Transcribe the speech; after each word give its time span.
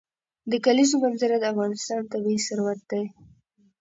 د 0.51 0.53
کلیزو 0.65 0.95
منظره 1.03 1.35
د 1.39 1.43
افغانستان 1.53 2.01
طبعي 2.11 2.37
ثروت 2.47 2.79
دی. 2.91 3.03